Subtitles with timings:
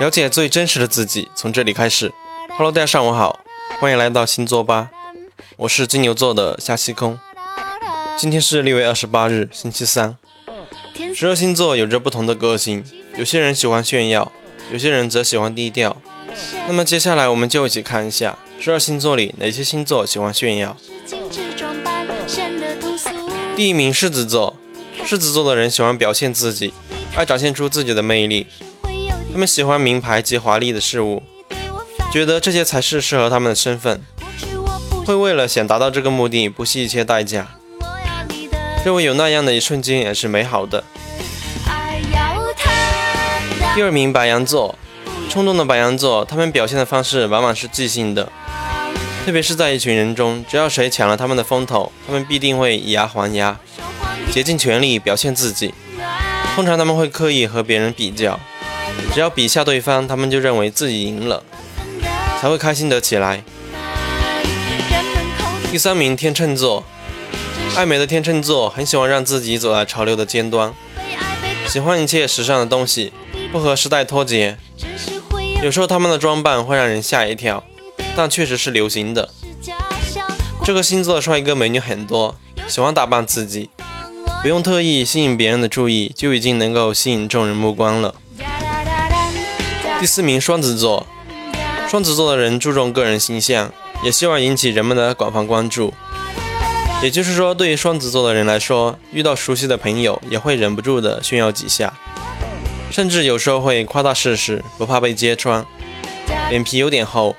[0.00, 2.10] 了解最真实的自己，从这里开始。
[2.56, 3.40] Hello，大家上午好，
[3.78, 4.90] 欢迎来到星座吧，
[5.58, 7.18] 我是金牛座的夏西空。
[8.16, 10.16] 今天是六月二十八日，星期三。
[11.14, 12.82] 十二星座有着不同的个性，
[13.18, 14.32] 有些人喜欢炫耀，
[14.72, 15.98] 有些人则喜欢低调。
[16.66, 20.74] 那么接下来我们就一起看一下十二星座里哪些星座喜欢炫耀。
[23.54, 24.56] 第一名狮子座，
[25.06, 26.74] 狮子座的人喜欢表现自己，
[27.14, 28.48] 爱展现出自己的魅力。
[29.32, 31.22] 他们喜欢名牌及华丽的事物，
[32.12, 34.02] 觉得这些才是适合他们的身份，
[35.06, 37.46] 会为了想达到这个目的不惜一切代价。
[38.84, 40.82] 认为有那样的一瞬间也是美好的。
[43.76, 44.76] 第二名白羊座，
[45.30, 48.32] 冲动的白羊座，他们表现的方式往往是即兴的，
[49.24, 53.60] 特别是在一群人中，只要谁抢了他们的风头，他们必定会以牙还牙，
[54.30, 55.74] 竭尽全力表现自己。
[56.54, 58.38] 通常他们会刻意和别人比较，
[59.12, 61.42] 只要比下对方，他们就认为自己赢了，
[62.40, 63.42] 才会开心得起来。
[65.70, 66.84] 第三名天秤座。
[67.74, 70.72] 爱美的天秤座很喜欢让自己走在潮流的尖端，
[71.68, 73.12] 喜欢一切时尚的东西，
[73.52, 74.56] 不和时代脱节。
[75.62, 77.62] 有时候他们的装扮会让人吓一跳，
[78.16, 79.28] 但确实是流行的。
[80.64, 83.68] 这个星座的帅哥美女很多，喜欢打扮自己，
[84.46, 88.14] 不用特意吸引别人的注意，就已经能够吸引众人目光了。
[89.98, 91.04] 第四名双子座，
[91.88, 93.72] 双子座的人注重个人形象，
[94.04, 95.92] 也希望引起人们的广泛关注。
[97.02, 101.92] 也就是说，对于双子座的人来说，遇到熟悉的朋友也会忍不住的炫耀几下，
[102.92, 105.66] 甚至有时候会夸大事实，不怕被揭穿，
[106.50, 107.34] 脸皮有点厚。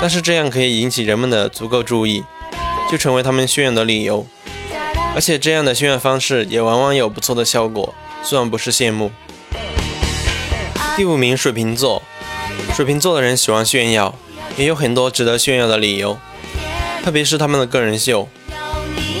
[0.00, 2.24] 但是这样可以引起人们的足够注意，
[2.90, 4.26] 就成为他们炫耀的理由。
[5.14, 9.10] 而且这样的炫耀方式也往往有不错的效果，虽然不是羡慕。
[10.96, 12.02] 第五名，水瓶座，
[12.74, 14.14] 水瓶座的人喜欢炫耀，
[14.56, 16.18] 也有很多值得炫耀的理由，
[17.02, 18.28] 特别是他们的个人秀。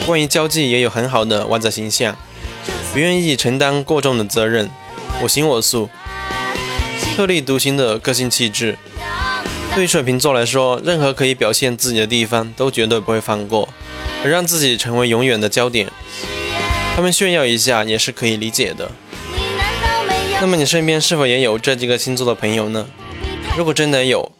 [0.06, 2.16] 关于交际也有很好的外在形象，
[2.92, 4.70] 不愿意承担过重的责任，
[5.22, 5.90] 我行我素，
[7.16, 8.78] 特立独行的个性气质。
[9.74, 13.68] 对于水瓶座来说，任何可以表现自己的地方都绝对不会放过，
[14.24, 15.88] 而让自己成为永远的焦点。
[16.96, 18.90] 他们炫耀一下也是可以理解的。
[20.40, 22.86] 那么你身边是否也有这几个星座的朋友呢？
[23.56, 24.32] 如果真的有，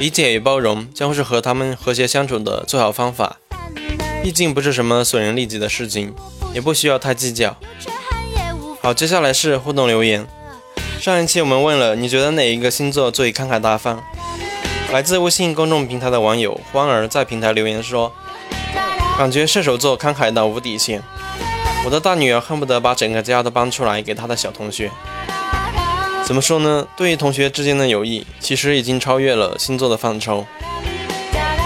[0.00, 3.36] 理解与包容将会是和他们和谐相处的最好方法。
[4.22, 6.14] 毕竟不是什么损人利己的事情，
[6.54, 7.56] 也不需要太计较。
[8.80, 10.26] 好，接下来是互动留言。
[10.98, 14.02] 上一期我们问了，你觉得哪一个星座最慷慨大方？
[14.90, 18.10] 来自微信公众平台的网友欢儿在平台留言说，
[19.18, 21.02] 感觉射手座慷慨到无底线。
[21.84, 24.90] 我的大女儿恨不得把整个家都搬出来给她的小同学。
[26.24, 26.86] 怎么说呢？
[26.96, 30.46] 对于同学之间的友谊，其实已经超越了星座的范畴，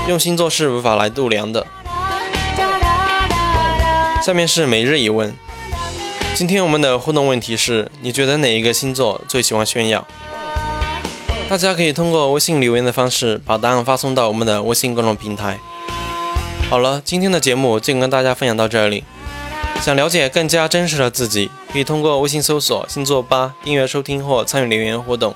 [0.08, 1.64] 用星座是无法来度量的。
[4.20, 5.32] 下面是每日一问，
[6.34, 10.06] 今天我们的互动问题是：你觉得哪一个星座最喜欢炫耀？
[11.52, 15.60] 大家可以通过微信留言的方式把答案发送到我们的微信公众平台。
[16.70, 19.04] 好了，今天的节目就跟大家分享到这里。
[19.82, 25.34] 想了解更加真实的自己，可以通过微信搜索“星座八”订阅收听或参与留言互动。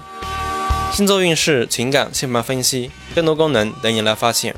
[0.90, 4.56] 星座运势、情感、性格分析，更多功能等你来发现。